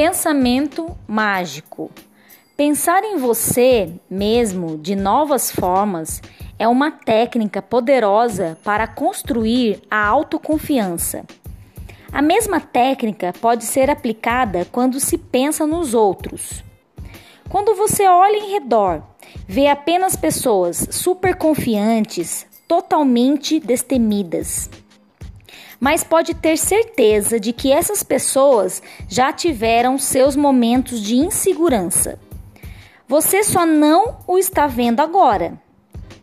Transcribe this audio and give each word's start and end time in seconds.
Pensamento 0.00 0.96
mágico. 1.08 1.90
Pensar 2.56 3.02
em 3.02 3.16
você 3.16 3.92
mesmo 4.08 4.78
de 4.78 4.94
novas 4.94 5.50
formas 5.50 6.22
é 6.56 6.68
uma 6.68 6.92
técnica 6.92 7.60
poderosa 7.60 8.56
para 8.62 8.86
construir 8.86 9.82
a 9.90 10.06
autoconfiança. 10.06 11.24
A 12.12 12.22
mesma 12.22 12.60
técnica 12.60 13.34
pode 13.40 13.64
ser 13.64 13.90
aplicada 13.90 14.64
quando 14.70 15.00
se 15.00 15.18
pensa 15.18 15.66
nos 15.66 15.94
outros. 15.94 16.62
Quando 17.48 17.74
você 17.74 18.06
olha 18.06 18.36
em 18.36 18.52
redor, 18.52 19.02
vê 19.48 19.66
apenas 19.66 20.14
pessoas 20.14 20.86
super 20.92 21.34
confiantes, 21.34 22.46
totalmente 22.68 23.58
destemidas 23.58 24.70
mas 25.80 26.02
pode 26.02 26.34
ter 26.34 26.56
certeza 26.56 27.38
de 27.38 27.52
que 27.52 27.70
essas 27.72 28.02
pessoas 28.02 28.82
já 29.08 29.32
tiveram 29.32 29.98
seus 29.98 30.34
momentos 30.34 31.00
de 31.02 31.16
insegurança. 31.16 32.18
Você 33.06 33.42
só 33.42 33.64
não 33.64 34.18
o 34.26 34.36
está 34.38 34.66
vendo 34.66 35.00
agora. 35.00 35.60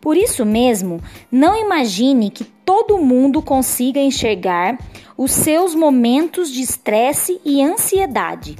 Por 0.00 0.16
isso 0.16 0.44
mesmo, 0.44 1.00
não 1.32 1.56
imagine 1.56 2.30
que 2.30 2.44
todo 2.44 2.98
mundo 2.98 3.42
consiga 3.42 3.98
enxergar 3.98 4.78
os 5.16 5.32
seus 5.32 5.74
momentos 5.74 6.50
de 6.50 6.60
estresse 6.60 7.40
e 7.44 7.62
ansiedade. 7.62 8.56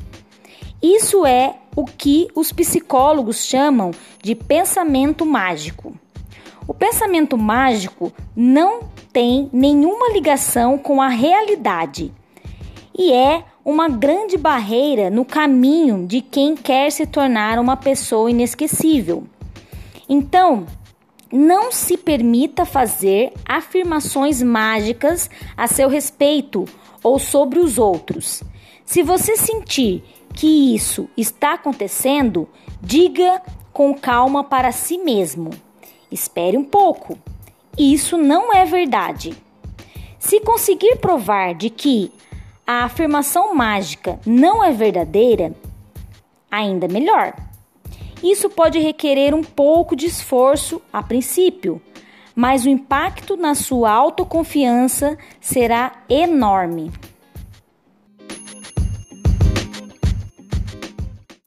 Isso 0.83 1.25
é 1.27 1.57
o 1.75 1.85
que 1.85 2.29
os 2.35 2.53
psicólogos 2.53 3.45
chamam 3.45 3.91
de 4.23 4.35
pensamento 4.35 5.25
mágico. 5.27 5.95
O 6.67 6.75
pensamento 6.75 7.39
mágico 7.39 8.13
não 8.35 8.81
tem 9.17 9.49
nenhuma 9.51 10.13
ligação 10.13 10.77
com 10.77 11.01
a 11.01 11.09
realidade 11.09 12.13
e 12.95 13.11
é 13.15 13.45
uma 13.65 13.89
grande 13.89 14.37
barreira 14.37 15.09
no 15.09 15.25
caminho 15.25 16.07
de 16.07 16.21
quem 16.21 16.55
quer 16.55 16.93
se 16.93 17.07
tornar 17.07 17.59
uma 17.59 17.79
pessoa 17.79 18.31
inesquecível. 18.31 19.25
Então, 20.07 20.67
não 21.33 21.73
se 21.73 21.97
permita 21.97 22.67
fazer 22.67 23.33
afirmações 23.47 24.43
mágicas 24.43 25.31
a 25.57 25.67
seu 25.67 25.89
respeito 25.89 26.67
ou 27.03 27.19
sobre 27.19 27.59
os 27.59 27.79
outros. 27.79 28.43
Se 28.85 29.03
você 29.03 29.35
sentir 29.35 30.05
que 30.35 30.75
isso 30.75 31.09
está 31.17 31.55
acontecendo, 31.55 32.47
diga 32.83 33.41
com 33.73 33.95
calma 33.95 34.45
para 34.45 34.73
si 34.73 34.99
mesmo. 34.99 35.49
Espere 36.13 36.59
um 36.59 36.65
pouco. 36.65 37.19
Isso 37.79 38.17
não 38.17 38.55
é 38.55 38.65
verdade. 38.65 39.37
Se 40.19 40.41
conseguir 40.41 40.97
provar 40.97 41.55
de 41.55 41.69
que 41.69 42.11
a 42.67 42.85
afirmação 42.85 43.55
mágica 43.55 44.19
não 44.27 44.65
é 44.65 44.73
verdadeira, 44.73 45.55
ainda 46.51 46.89
melhor. 46.89 47.35
Isso 48.23 48.49
pode 48.49 48.79
requerer 48.79 49.35
um 49.35 49.43
pouco 49.43 49.95
de 49.95 50.07
esforço 50.07 50.81
a 50.93 51.03
princípio, 51.03 51.81
mas 52.35 52.65
o 52.65 52.69
impacto 52.69 53.37
na 53.37 53.55
sua 53.55 53.91
autoconfiança 53.91 55.17
será 55.41 55.93
enorme. 56.09 56.91